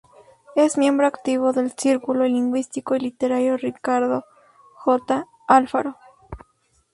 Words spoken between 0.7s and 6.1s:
miembro activa del Círculo Lingüístico y Literario Ricardo, J. Alfaro.